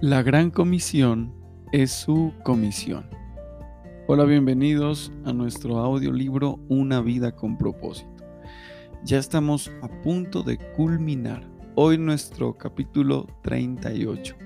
[0.00, 1.34] La gran comisión
[1.72, 3.10] es su comisión.
[4.06, 8.24] Hola, bienvenidos a nuestro audiolibro Una vida con propósito.
[9.02, 11.42] Ya estamos a punto de culminar
[11.74, 14.36] hoy nuestro capítulo 38,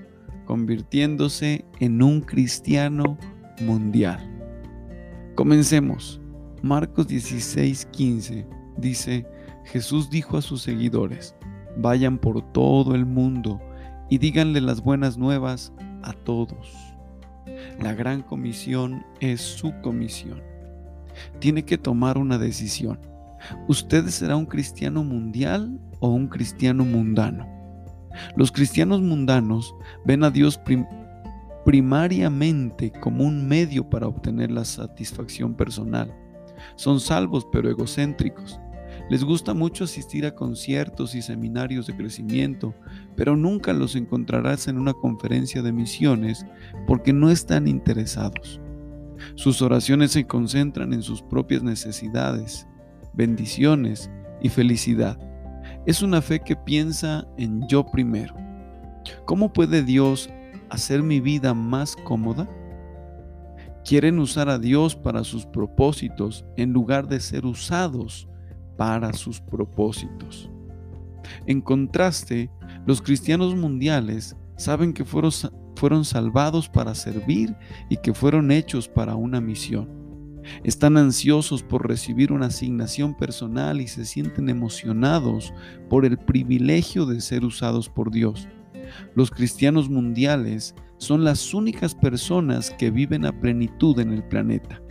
[0.45, 3.15] convirtiéndose en un cristiano
[3.61, 4.27] mundial.
[5.35, 6.19] Comencemos.
[6.63, 8.47] Marcos 16:15
[8.77, 9.27] dice,
[9.65, 11.35] Jesús dijo a sus seguidores,
[11.77, 13.61] vayan por todo el mundo
[14.13, 16.71] y díganle las buenas nuevas a todos.
[17.81, 20.39] La gran comisión es su comisión.
[21.39, 22.99] Tiene que tomar una decisión.
[23.67, 27.47] ¿Usted será un cristiano mundial o un cristiano mundano?
[28.35, 29.73] Los cristianos mundanos
[30.05, 30.61] ven a Dios
[31.65, 36.13] primariamente como un medio para obtener la satisfacción personal.
[36.75, 38.59] Son salvos pero egocéntricos.
[39.09, 42.73] Les gusta mucho asistir a conciertos y seminarios de crecimiento,
[43.15, 46.45] pero nunca los encontrarás en una conferencia de misiones
[46.87, 48.61] porque no están interesados.
[49.35, 52.67] Sus oraciones se concentran en sus propias necesidades,
[53.13, 54.09] bendiciones
[54.41, 55.19] y felicidad.
[55.85, 58.35] Es una fe que piensa en yo primero.
[59.25, 60.29] ¿Cómo puede Dios
[60.69, 62.47] hacer mi vida más cómoda?
[63.83, 68.29] Quieren usar a Dios para sus propósitos en lugar de ser usados
[68.77, 70.49] para sus propósitos.
[71.45, 72.49] En contraste,
[72.85, 75.31] los cristianos mundiales saben que fueron,
[75.75, 77.55] fueron salvados para servir
[77.89, 80.03] y que fueron hechos para una misión.
[80.63, 85.53] Están ansiosos por recibir una asignación personal y se sienten emocionados
[85.89, 88.47] por el privilegio de ser usados por Dios.
[89.15, 94.81] Los cristianos mundiales son las únicas personas que viven a plenitud en el planeta.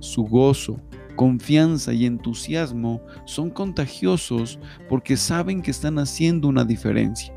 [0.00, 0.80] Su gozo,
[1.18, 7.34] confianza y entusiasmo son contagiosos porque saben que están haciendo una diferencia.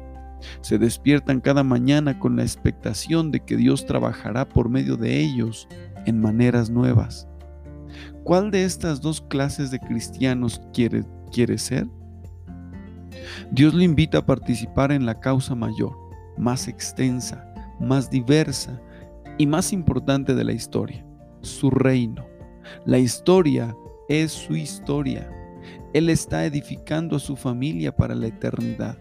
[0.62, 5.68] Se despiertan cada mañana con la expectación de que Dios trabajará por medio de ellos
[6.06, 7.28] en maneras nuevas.
[8.24, 11.88] ¿Cuál de estas dos clases de cristianos quiere, quiere ser?
[13.52, 15.98] Dios le invita a participar en la causa mayor,
[16.38, 18.80] más extensa, más diversa
[19.40, 21.04] y más importante de la historia,
[21.42, 22.31] su reino.
[22.86, 23.76] La historia
[24.10, 25.32] es su historia.
[25.94, 28.98] Él está edificando a su familia para la eternidad.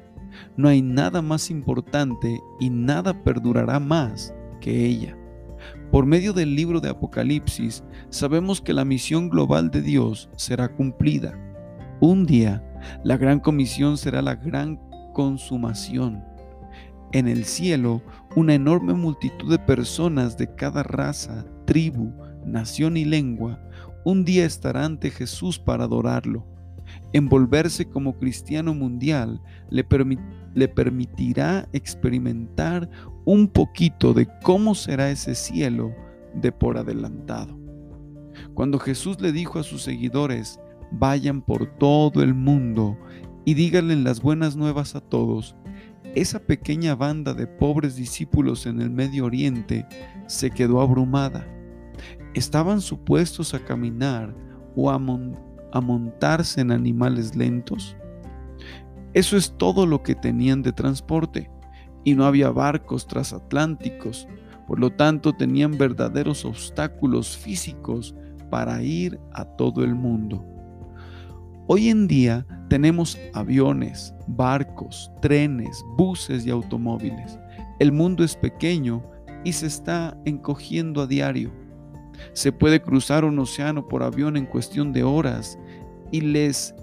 [0.56, 5.16] No hay nada más importante y nada perdurará más que ella.
[5.91, 11.34] Por medio del libro de Apocalipsis, sabemos que la misión global de Dios será cumplida.
[12.00, 12.65] Un día,
[13.04, 14.81] la gran comisión será la gran
[15.12, 16.25] consumación.
[17.12, 18.03] En el cielo,
[18.37, 22.12] una enorme multitud de personas de cada raza, tribu,
[22.44, 23.60] nación y lengua,
[24.04, 26.46] un día estará ante Jesús para adorarlo.
[27.12, 29.86] Envolverse como cristiano mundial le,
[30.54, 32.88] le, permitirá experimentar
[33.24, 35.94] un poquito de cómo será ese cielo
[36.34, 37.58] de por adelantado.
[38.54, 40.58] Cuando Jesús le dijo a sus seguidores,
[40.92, 42.96] vayan por todo el mundo
[43.44, 45.56] y díganle las buenas nuevas a todos,
[46.14, 49.86] esa pequeña banda de pobres discípulos en el Medio Oriente
[50.26, 51.46] se quedó abrumada
[52.34, 54.34] estaban supuestos a caminar
[54.76, 54.98] o a,
[55.80, 57.96] montarse en animales lentos.
[59.12, 61.50] Eso es todo lo que tenían de transporte
[62.04, 64.28] y no había barcos transatlánticos,
[64.66, 68.14] por lo tanto tenían verdaderos obstáculos físicos
[68.50, 70.44] para ir a todo el mundo.
[71.66, 77.38] Hoy en día tenemos aviones, barcos, trenes, buses y automóviles.
[77.78, 79.04] El mundo es pequeño
[79.44, 81.52] y se está encogiendo a diario.
[82.32, 85.58] Se puede cruzar un océano por avión en cuestión de horas
[86.10, 86.75] y les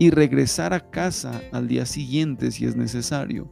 [0.00, 3.50] y regresar a casa al día siguiente si es necesario.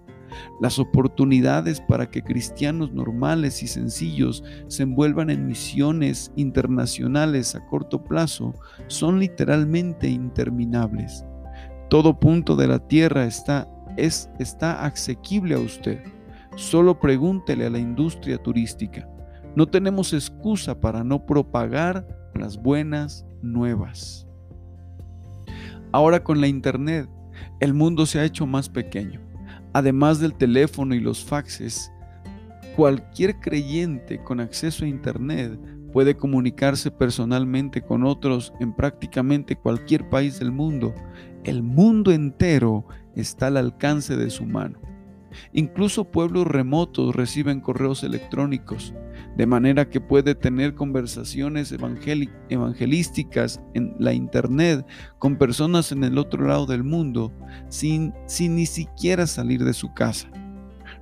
[0.60, 8.03] Las oportunidades para que cristianos normales y sencillos se envuelvan en misiones internacionales a corto
[8.03, 8.55] plazo
[8.87, 11.25] son literalmente interminables.
[11.91, 16.02] Todo punto de la tierra está, es, está asequible a usted.
[16.56, 19.08] Solo pregúntele a la industria turística.
[19.58, 24.25] No tenemos excusa para no propagar las buenas nuevas.
[25.90, 27.10] Ahora con la Internet,
[27.58, 29.20] el mundo se ha hecho más pequeño.
[29.72, 31.90] Además del teléfono y los faxes,
[32.76, 35.58] cualquier creyente con acceso a Internet
[35.93, 40.94] puede comunicarse personalmente con otros en prácticamente cualquier país del mundo.
[41.43, 44.78] El mundo entero está al alcance de su mano.
[45.52, 48.94] Incluso pueblos remotos reciben correos electrónicos,
[49.38, 54.85] de manera que puede tener conversaciones evangelísticas en la internet
[55.20, 57.32] con personas en el otro lado del mundo
[57.69, 60.29] sin, sin ni siquiera salir de su casa.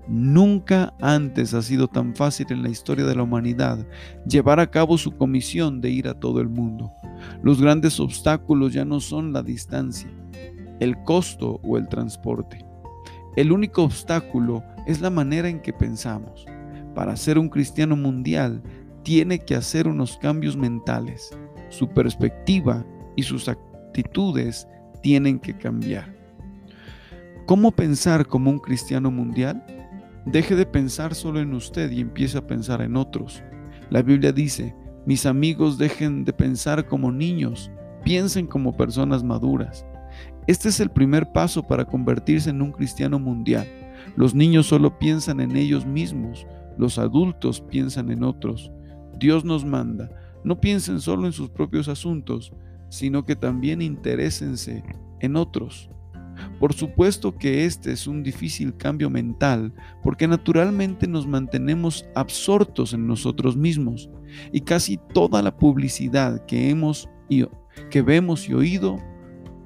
[0.07, 3.85] Nunca antes ha sido tan fácil en la historia de la humanidad
[4.29, 6.93] llevar a cabo su comisión de ir a todo el mundo.
[7.43, 10.11] Los grandes obstáculos ya no son la distancia,
[10.79, 12.65] el costo o el transporte.
[13.35, 16.47] El único obstáculo es la manera en que pensamos.
[16.97, 18.63] Para ser un cristiano mundial,
[19.03, 21.29] tiene que hacer unos cambios mentales.
[21.69, 24.67] Su perspectiva y sus actitudes
[25.03, 26.17] tienen que cambiar.
[27.45, 29.63] ¿Cómo pensar como un cristiano mundial?
[30.25, 33.43] Deje de pensar solo en usted y empiece a pensar en otros.
[33.91, 37.71] La Biblia dice, mis amigos dejen de pensar como niños,
[38.05, 39.85] piensen como personas maduras.
[40.47, 43.67] Este es el primer paso para convertirse en un cristiano mundial.
[44.17, 46.47] Los niños solo piensan en ellos mismos,
[46.79, 48.71] los adultos piensan en otros.
[49.19, 50.11] Dios nos manda,
[50.45, 52.53] no piensen solo en sus propios asuntos,
[52.89, 54.83] sino que también interésense
[55.21, 55.91] en otros.
[56.61, 63.07] Por supuesto que este es un difícil cambio mental, porque naturalmente nos mantenemos absortos en
[63.07, 64.11] nosotros mismos
[64.53, 67.09] y casi toda la publicidad que hemos
[67.91, 68.99] que vemos y oído,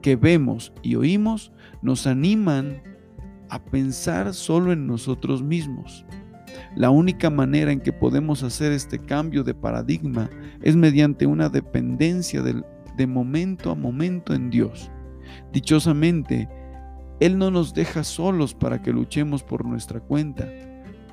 [0.02, 1.52] que vemos y oímos,
[1.82, 2.82] nos animan
[3.48, 6.04] a pensar solo en nosotros mismos.
[6.76, 10.31] La única manera en que podemos hacer este cambio de paradigma
[10.62, 14.90] es mediante una dependencia de momento a momento en Dios.
[15.52, 16.49] Dichosamente,
[17.19, 20.49] él no nos deja solos para que luchemos por nuestra cuenta.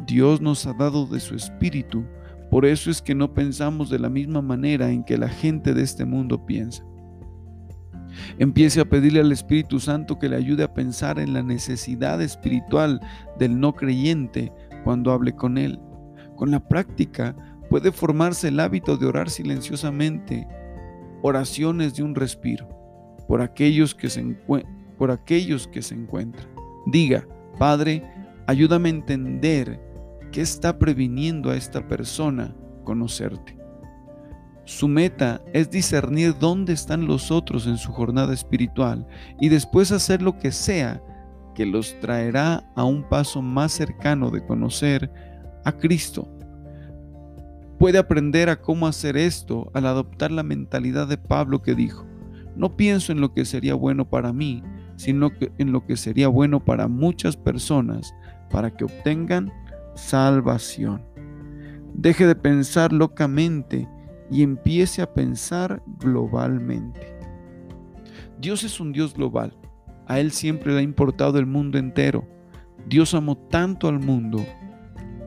[0.06, 2.06] Dios nos ha dado de su espíritu,
[2.50, 5.84] por eso es que no pensamos de la misma manera en que la gente de
[5.84, 6.84] este mundo piensa.
[8.40, 13.02] Empiece a pedirle al Espíritu Santo que le ayude a pensar en la necesidad espiritual
[13.38, 14.52] del no creyente
[14.88, 15.82] cuando hable con él.
[16.38, 17.36] Con la práctica
[17.70, 20.48] puede formarse el hábito de orar silenciosamente,
[21.22, 22.70] oraciones de un respiro,
[23.28, 24.24] por aquellos que se,
[24.98, 26.48] por aquellos que se encuentran.
[26.86, 27.28] Diga,
[27.60, 28.02] Padre,
[28.46, 29.78] ayúdame a entender
[30.32, 32.56] qué está previniendo a esta persona
[32.86, 33.58] conocerte.
[34.64, 39.06] Su meta es discernir dónde están los otros en su jornada espiritual
[39.42, 41.04] y después hacer lo que sea
[41.58, 45.12] que los traerá a un paso más cercano de conocer
[45.66, 46.32] a Cristo.
[47.80, 52.06] Puede aprender a cómo hacer esto al adoptar la mentalidad de Pablo que dijo,
[52.56, 54.62] no pienso en lo que sería bueno para mí,
[54.98, 58.14] sino en lo que sería bueno para muchas personas
[58.52, 59.52] para que obtengan
[59.96, 61.02] salvación.
[61.96, 63.90] Deje de pensar locamente
[64.30, 67.18] y empiece a pensar globalmente.
[68.40, 69.58] Dios es un Dios global.
[70.08, 72.28] A Él siempre le ha importado el mundo entero.
[72.88, 74.46] Dios amó tanto al mundo.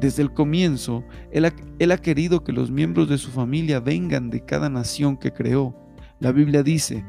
[0.01, 4.31] Desde el comienzo, él ha, él ha querido que los miembros de su familia vengan
[4.31, 5.77] de cada nación que creó.
[6.21, 7.05] La Biblia dice,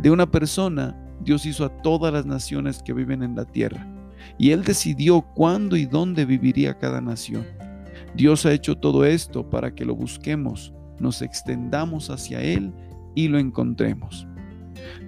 [0.00, 3.86] de una persona Dios hizo a todas las naciones que viven en la tierra,
[4.38, 7.46] y Él decidió cuándo y dónde viviría cada nación.
[8.14, 12.72] Dios ha hecho todo esto para que lo busquemos, nos extendamos hacia Él
[13.14, 14.26] y lo encontremos.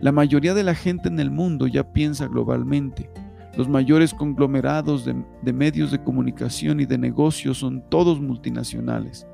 [0.00, 3.10] La mayoría de la gente en el mundo ya piensa globalmente.
[3.56, 9.26] Los mayores conglomerados de, medios de comunicación y de negocios son todos multinacionales.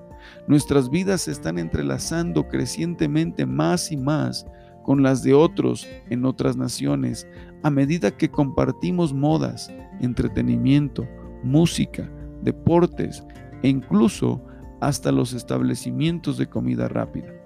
[0.47, 4.47] Nuestras vidas se están entrelazando crecientemente más y más
[4.85, 7.27] con las de otros en otras naciones
[7.63, 11.07] a medida que compartimos modas, entretenimiento,
[11.43, 12.11] música,
[12.43, 13.25] deportes
[13.63, 14.45] e incluso
[14.81, 17.40] hasta los establecimientos de comida rápida.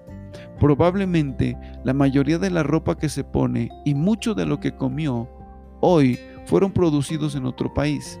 [0.59, 5.29] Probablemente la mayoría de la ropa que se pone y mucho de lo que comió
[5.81, 8.19] hoy fueron producidos en otro país.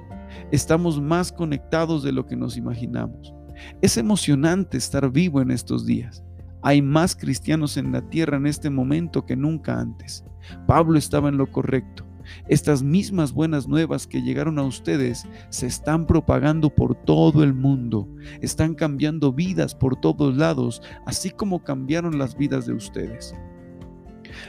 [0.51, 3.33] Estamos más conectados de lo que nos imaginamos.
[3.81, 6.23] Es emocionante estar vivo en estos días.
[6.61, 10.25] Hay más cristianos en la tierra en este momento que nunca antes.
[10.67, 12.05] Pablo estaba en lo correcto.
[12.47, 18.07] Estas mismas buenas nuevas que llegaron a ustedes se están propagando por todo el mundo,
[18.41, 23.35] están cambiando vidas por todos lados, así como cambiaron las vidas de ustedes.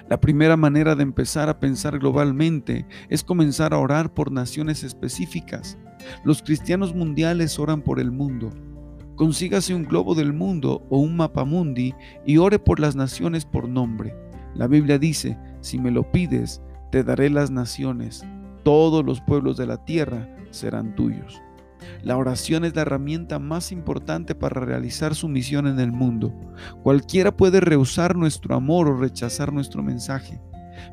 [0.09, 5.79] La primera manera de empezar a pensar globalmente es comenzar a orar por naciones específicas.
[6.25, 8.51] Los cristianos mundiales oran por el mundo,
[9.17, 11.95] Consígase un globo del mundo o un mapa mundi
[12.27, 14.15] y ore por las naciones por nombre.
[14.55, 18.25] La Biblia dice, si me lo pides, te daré las naciones.
[18.63, 21.41] Todos los pueblos de la tierra serán tuyos.
[22.03, 26.33] La oración es la herramienta más importante para realizar su misión en el mundo.
[26.83, 30.41] Cualquiera puede rehusar nuestro amor o rechazar nuestro mensaje,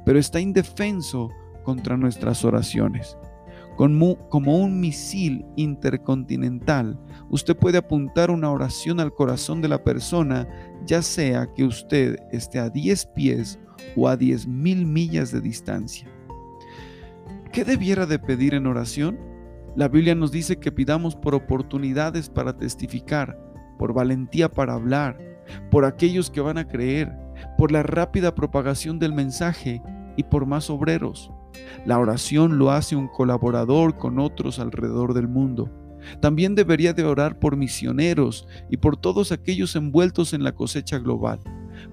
[0.05, 1.29] pero está indefenso
[1.63, 3.17] contra nuestras oraciones.
[3.75, 10.47] Como, un misil intercontinental, usted puede apuntar una oración al corazón de la persona,
[10.85, 13.59] ya sea que usted esté a 10 pies
[13.95, 16.07] o a 10 mil millas de distancia.
[17.51, 19.19] ¿Qué debiera de pedir en oración?
[19.75, 23.39] La Biblia nos dice que pidamos por oportunidades para testificar,
[23.77, 25.19] por valentía para hablar,
[25.71, 27.11] por aquellos que van a creer,
[27.57, 29.81] por la rápida propagación del mensaje
[30.15, 31.31] y por más obreros.
[31.85, 35.69] La oración lo hace un colaborador con otros alrededor del mundo.
[36.21, 41.39] También debería de orar por misioneros y por todos aquellos envueltos en la cosecha global.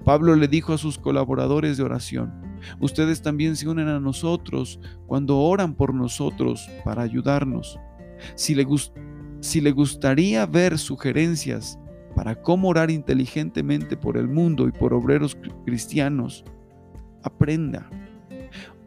[0.05, 2.33] Pablo le dijo a sus colaboradores de oración,
[2.81, 7.79] ustedes también se unen a nosotros cuando oran por nosotros para ayudarnos.
[8.35, 8.67] Si le,
[9.41, 11.79] si le gustaría ver sugerencias
[12.15, 16.45] para cómo orar inteligentemente por el mundo y por obreros cristianos,
[17.23, 17.89] aprenda.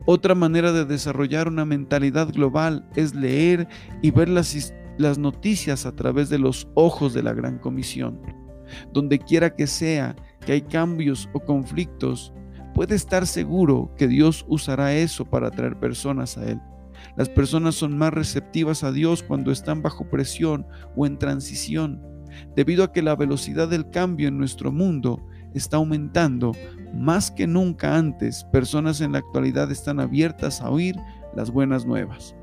[0.05, 3.67] Otra manera de desarrollar una mentalidad global es leer
[4.01, 8.19] y ver las, las noticias a través de los ojos de la Gran Comisión.
[8.91, 12.33] Donde quiera que sea que hay cambios o conflictos,
[12.73, 16.59] puede estar seguro que Dios usará eso para atraer personas a Él.
[17.15, 22.01] Las personas son más receptivas a Dios cuando están bajo presión o en transición,
[22.55, 25.23] debido a que la velocidad del cambio en nuestro mundo
[25.53, 26.53] está aumentando
[26.93, 28.43] más que nunca antes.
[28.45, 30.95] Personas en la actualidad están abiertas a oír
[31.35, 32.35] las buenas nuevas.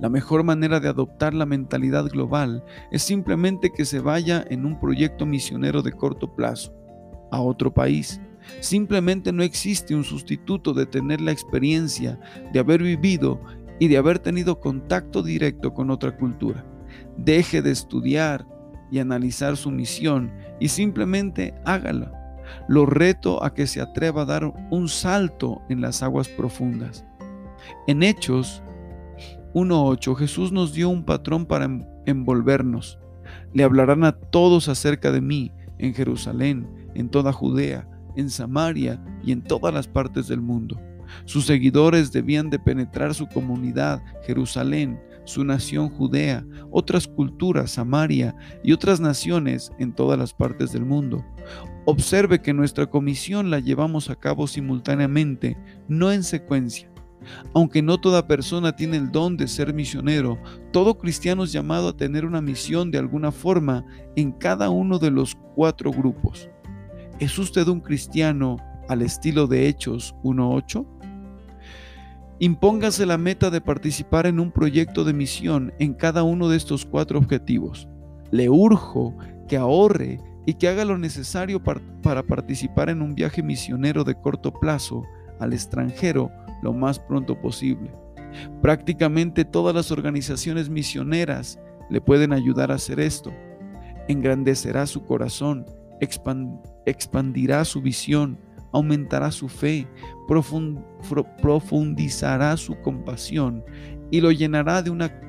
[0.00, 4.80] La mejor manera de adoptar la mentalidad global es simplemente que se vaya en un
[4.80, 6.79] proyecto misionero de corto plazo
[7.30, 8.20] a otro país.
[8.60, 12.18] Simplemente no existe un sustituto de tener la experiencia
[12.52, 13.40] de haber vivido
[13.78, 16.64] y de haber tenido contacto directo con otra cultura.
[17.16, 18.46] Deje de estudiar
[18.90, 22.12] y analizar su misión y simplemente hágala.
[22.68, 27.04] Lo reto a que se atreva a dar un salto en las aguas profundas.
[27.86, 28.62] En Hechos
[29.54, 31.68] 1.8 Jesús nos dio un patrón para
[32.06, 32.98] envolvernos.
[33.52, 39.32] Le hablarán a todos acerca de mí en Jerusalén, en toda Judea, en Samaria y
[39.32, 40.80] en todas las partes del mundo.
[41.24, 48.72] Sus seguidores debían de penetrar su comunidad, Jerusalén, su nación Judea, otras culturas, Samaria y
[48.72, 51.24] otras naciones en todas las partes del mundo.
[51.86, 55.56] Observe que nuestra comisión la llevamos a cabo simultáneamente,
[55.88, 56.90] no en secuencia.
[57.54, 60.38] Aunque no toda persona tiene el don de ser misionero,
[60.72, 63.84] todo cristiano es llamado a tener una misión de alguna forma
[64.16, 66.48] en cada uno de los cuatro grupos.
[67.20, 68.56] ¿Es usted un cristiano
[68.88, 70.86] al estilo de Hechos 1.8?
[72.38, 76.86] Impóngase la meta de participar en un proyecto de misión en cada uno de estos
[76.86, 77.86] cuatro objetivos.
[78.30, 79.14] Le urjo
[79.48, 84.50] que ahorre y que haga lo necesario para participar en un viaje misionero de corto
[84.54, 85.04] plazo
[85.40, 86.30] al extranjero
[86.62, 87.92] lo más pronto posible.
[88.62, 91.60] Prácticamente todas las organizaciones misioneras
[91.90, 93.30] le pueden ayudar a hacer esto.
[94.08, 95.66] Engrandecerá su corazón
[96.00, 98.38] expandirá su visión,
[98.72, 99.86] aumentará su fe,
[101.42, 103.64] profundizará su compasión
[104.10, 105.20] y lo llenará de una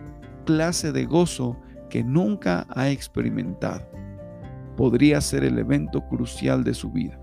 [0.46, 1.58] clase de gozo
[1.90, 3.88] que nunca ha experimentado.
[4.78, 7.20] Podría ser el evento crucial de su vida.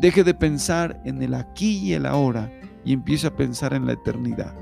[0.00, 2.50] Deje de pensar en el aquí y el ahora
[2.84, 4.54] y empiece a pensar en la eternidad.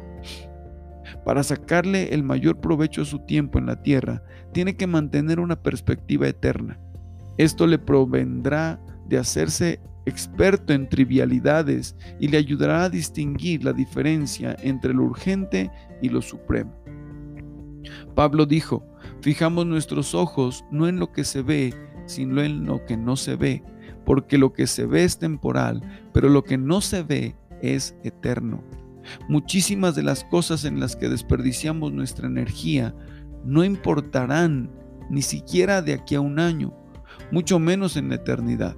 [1.24, 5.62] Para sacarle el mayor provecho a su tiempo en la tierra, tiene que mantener una
[5.62, 6.78] perspectiva eterna.
[7.36, 14.56] Esto le provendrá de hacerse experto en trivialidades y le ayudará a distinguir la diferencia
[14.62, 15.70] entre lo urgente
[16.02, 16.72] y lo supremo.
[18.14, 18.84] Pablo dijo,
[19.20, 21.74] fijamos nuestros ojos no en lo que se ve,
[22.06, 23.62] sino en lo que no se ve,
[24.04, 28.62] porque lo que se ve es temporal, pero lo que no se ve es eterno.
[29.28, 32.94] Muchísimas de las cosas en las que desperdiciamos nuestra energía
[33.44, 34.70] no importarán
[35.10, 36.74] ni siquiera de aquí a un año,
[37.30, 38.76] mucho menos en la eternidad.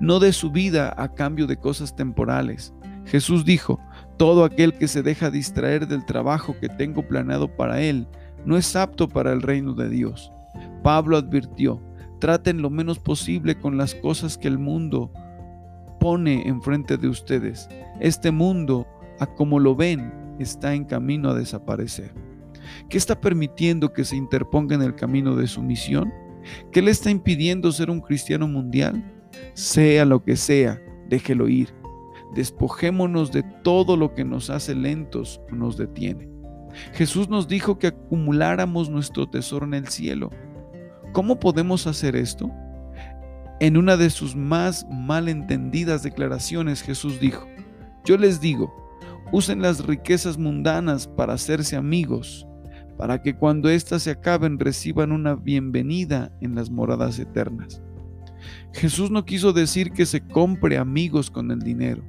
[0.00, 2.74] No de su vida a cambio de cosas temporales.
[3.04, 3.80] Jesús dijo,
[4.16, 8.06] todo aquel que se deja distraer del trabajo que tengo planeado para él,
[8.44, 10.32] no es apto para el reino de Dios.
[10.82, 11.82] Pablo advirtió,
[12.20, 15.12] traten lo menos posible con las cosas que el mundo
[16.00, 17.68] pone enfrente de ustedes.
[18.00, 18.86] Este mundo,
[19.18, 22.12] a como lo ven, está en camino a desaparecer.
[22.88, 26.12] ¿Qué está permitiendo que se interponga en el camino de su misión?
[26.72, 29.04] ¿Qué le está impidiendo ser un cristiano mundial?
[29.54, 31.74] Sea lo que sea, déjelo ir.
[32.34, 36.28] Despojémonos de todo lo que nos hace lentos o nos detiene.
[36.92, 40.30] Jesús nos dijo que acumuláramos nuestro tesoro en el cielo.
[41.12, 42.50] ¿Cómo podemos hacer esto?
[43.60, 47.46] En una de sus más malentendidas declaraciones Jesús dijo,
[48.04, 48.72] yo les digo,
[49.32, 52.47] usen las riquezas mundanas para hacerse amigos
[52.98, 57.80] para que cuando éstas se acaben reciban una bienvenida en las moradas eternas.
[58.74, 62.02] Jesús no quiso decir que se compre amigos con el dinero.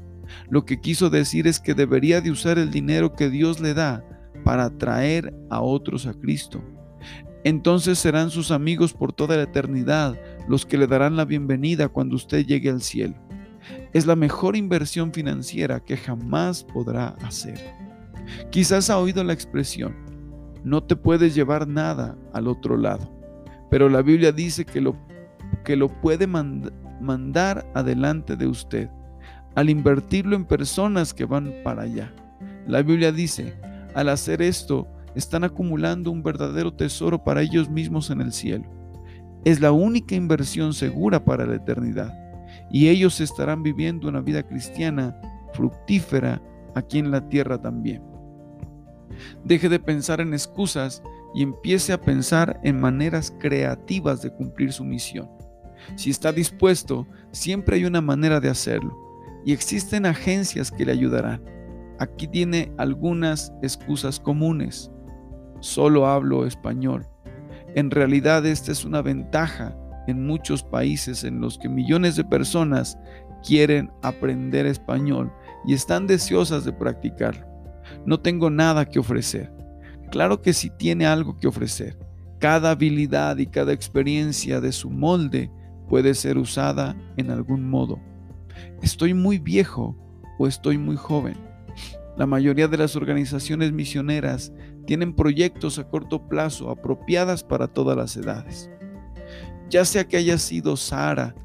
[0.50, 4.04] Lo que quiso decir es que debería de usar el dinero que Dios le da
[4.44, 6.62] para atraer a otros a Cristo.
[7.44, 12.16] Entonces serán sus amigos por toda la eternidad los que le darán la bienvenida cuando
[12.16, 13.16] usted llegue al cielo.
[13.94, 17.60] Es la mejor inversión financiera que jamás podrá hacer.
[18.50, 19.96] Quizás ha oído la expresión,
[20.64, 23.10] no te puedes llevar nada al otro lado,
[23.70, 24.96] pero la Biblia dice que lo,
[25.64, 28.90] que lo puede mandar adelante de usted
[29.56, 32.14] al invertirlo en personas que van para allá.
[32.68, 33.56] La Biblia dice,
[33.96, 38.66] al hacer esto, están acumulando un verdadero tesoro para ellos mismos en el cielo.
[39.44, 42.14] Es la única inversión segura para la eternidad
[42.72, 45.20] y ellos estarán viviendo una vida cristiana
[45.54, 46.42] fructífera
[46.76, 48.09] aquí en la tierra también.
[49.44, 54.84] Deje de pensar en excusas y empiece a pensar en maneras creativas de cumplir su
[54.84, 55.30] misión.
[55.96, 58.98] Si está dispuesto, siempre hay una manera de hacerlo
[59.46, 61.44] y existen agencias que le ayudarán.
[62.00, 64.92] Aquí tiene algunas excusas comunes
[65.60, 67.06] solo hablo español.
[67.76, 69.76] En realidad esta es una ventaja
[70.08, 72.98] en muchos países en los que millones de personas
[73.46, 75.32] quieren aprender español
[75.66, 77.49] y están deseosas de practicarlo.
[78.06, 79.52] No tengo nada que ofrecer.
[80.12, 81.98] Claro que sí tiene algo que ofrecer.
[82.40, 85.52] Cada habilidad y cada experiencia de su molde
[85.88, 88.00] puede ser usada en algún modo.
[88.82, 89.98] Estoy muy viejo
[90.38, 91.36] o estoy muy joven.
[92.18, 94.52] La mayoría de las organizaciones misioneras
[94.86, 98.70] tienen proyectos a corto plazo apropiadas para todas las edades.
[99.70, 101.36] Ya sea que haya sido Sara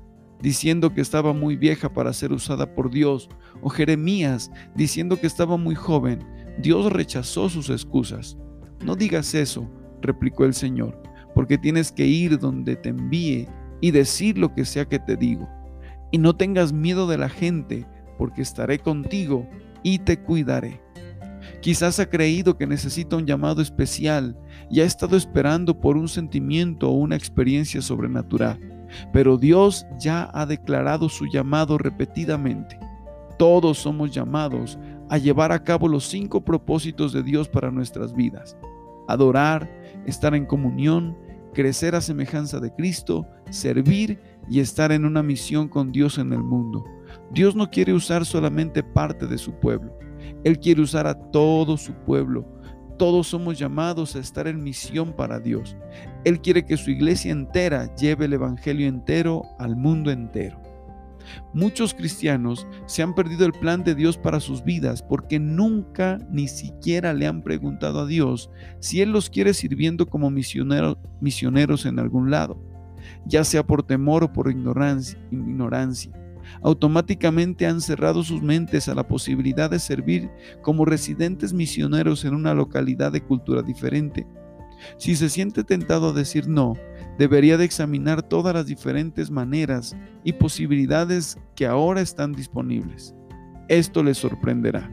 [0.40, 3.28] diciendo que estaba muy vieja para ser usada por Dios,
[3.62, 6.24] o Jeremías diciendo que estaba muy joven,
[6.58, 8.36] Dios rechazó sus excusas.
[8.84, 9.70] No digas eso,
[10.02, 11.00] replicó el Señor,
[11.34, 13.48] porque tienes que ir donde te envíe
[13.80, 15.48] y decir lo que sea que te digo.
[16.12, 17.86] Y no tengas miedo de la gente,
[18.18, 19.48] porque estaré contigo
[19.82, 20.80] y te cuidaré.
[21.60, 24.36] Quizás ha creído que necesita un llamado especial
[24.70, 28.58] y ha estado esperando por un sentimiento o una experiencia sobrenatural,
[29.12, 32.78] pero Dios ya ha declarado su llamado repetidamente.
[33.38, 34.78] Todos somos llamados
[35.08, 38.56] a llevar a cabo los cinco propósitos de Dios para nuestras vidas.
[39.08, 39.70] Adorar,
[40.06, 41.16] estar en comunión,
[41.52, 46.42] crecer a semejanza de Cristo, servir y estar en una misión con Dios en el
[46.42, 46.84] mundo.
[47.32, 49.96] Dios no quiere usar solamente parte de su pueblo.
[50.42, 52.46] Él quiere usar a todo su pueblo.
[52.98, 55.76] Todos somos llamados a estar en misión para Dios.
[56.24, 60.60] Él quiere que su iglesia entera lleve el Evangelio entero al mundo entero.
[61.52, 66.48] Muchos cristianos se han perdido el plan de Dios para sus vidas porque nunca ni
[66.48, 72.30] siquiera le han preguntado a Dios si Él los quiere sirviendo como misioneros en algún
[72.30, 72.60] lado,
[73.24, 75.18] ya sea por temor o por ignorancia
[76.62, 80.30] automáticamente han cerrado sus mentes a la posibilidad de servir
[80.62, 84.26] como residentes misioneros en una localidad de cultura diferente.
[84.96, 86.74] Si se siente tentado a decir no,
[87.18, 93.14] debería de examinar todas las diferentes maneras y posibilidades que ahora están disponibles.
[93.68, 94.90] Esto le sorprenderá.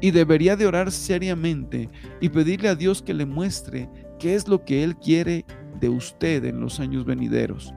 [0.00, 1.88] Y debería de orar seriamente
[2.20, 5.44] y pedirle a Dios que le muestre qué es lo que Él quiere
[5.80, 7.74] de usted en los años venideros.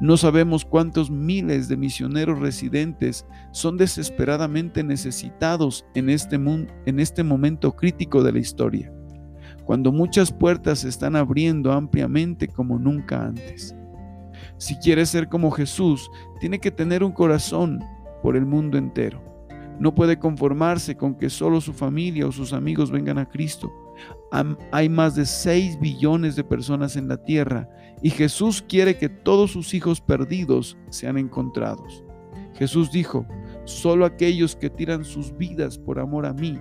[0.00, 7.72] No sabemos cuántos miles de misioneros residentes son desesperadamente necesitados en este, en este momento
[7.72, 8.92] crítico de la historia,
[9.64, 13.74] cuando muchas puertas se están abriendo ampliamente como nunca antes.
[14.56, 17.82] Si quiere ser como Jesús, tiene que tener un corazón
[18.22, 19.22] por el mundo entero.
[19.78, 23.72] No puede conformarse con que solo su familia o sus amigos vengan a Cristo.
[24.70, 27.68] Hay más de 6 billones de personas en la tierra
[28.02, 32.04] y Jesús quiere que todos sus hijos perdidos sean encontrados.
[32.54, 33.26] Jesús dijo,
[33.64, 36.58] solo aquellos que tiran sus vidas por amor a mí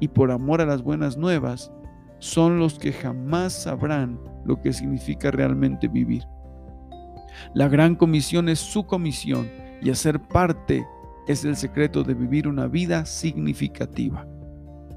[0.00, 1.72] y por amor a las buenas nuevas
[2.18, 6.24] son los que jamás sabrán lo que significa realmente vivir.
[7.54, 9.50] La gran comisión es su comisión
[9.82, 10.86] y hacer parte
[11.26, 14.26] es el secreto de vivir una vida significativa.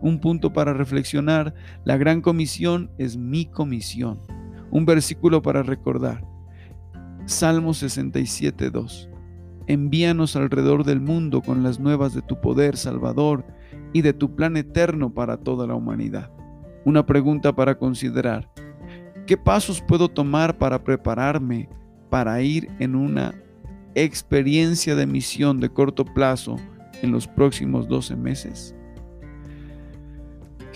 [0.02, 4.20] Un punto para reflexionar, la gran comisión es mi comisión.
[4.72, 6.24] Un versículo para recordar.
[7.26, 9.10] Salmo 67, 2.
[9.68, 13.46] Envíanos alrededor del mundo con las nuevas de tu poder salvador
[13.94, 16.32] y de tu plan eterno para toda la humanidad.
[16.86, 18.50] Una pregunta para considerar.
[19.26, 21.68] ¿Qué pasos puedo tomar para prepararme
[22.10, 23.36] para ir en una
[23.94, 26.56] experiencia de misión de corto plazo
[27.02, 28.74] en los próximos 12 meses?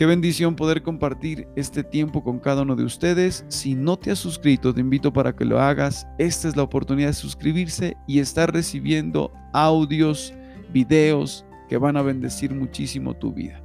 [0.02, 3.46] Qué bendición poder compartir este tiempo con cada uno de ustedes.
[3.50, 6.08] Si no te has suscrito, te invito para que lo hagas.
[6.18, 10.34] Esta es la oportunidad de suscribirse y estar recibiendo audios,
[10.74, 13.64] videos que van a bendecir muchísimo tu vida.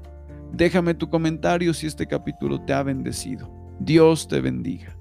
[0.52, 3.50] Déjame tu comentario si este capítulo te ha bendecido.
[3.80, 4.94] Dios te bendiga.